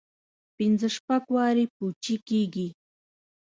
[0.57, 2.67] پنځه شپږ وارې پوجي کېږي.